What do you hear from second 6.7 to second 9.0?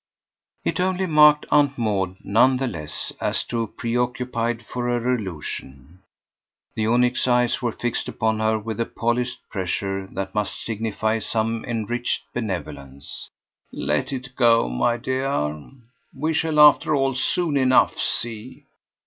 The onyx eyes were fixed upon her with a